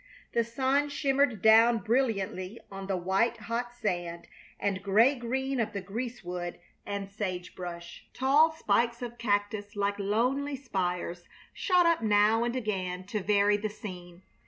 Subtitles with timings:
[0.33, 4.25] The sun shimmered down brilliantly on the white, hot sand
[4.59, 8.07] and gray green of the greasewood and sage brush.
[8.11, 13.69] Tall spikes of cactus like lonely spires shot up now and again to vary the
[13.69, 14.23] scene.